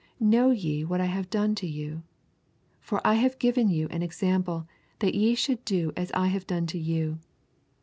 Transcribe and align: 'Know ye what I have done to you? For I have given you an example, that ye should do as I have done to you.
'Know 0.19 0.49
ye 0.49 0.83
what 0.83 0.99
I 0.99 1.05
have 1.05 1.29
done 1.29 1.53
to 1.53 1.67
you? 1.67 2.01
For 2.79 3.05
I 3.05 3.13
have 3.13 3.37
given 3.37 3.69
you 3.69 3.87
an 3.89 4.01
example, 4.01 4.67
that 4.97 5.13
ye 5.13 5.35
should 5.35 5.63
do 5.63 5.93
as 5.95 6.11
I 6.13 6.25
have 6.29 6.47
done 6.47 6.65
to 6.73 6.79
you. 6.79 7.19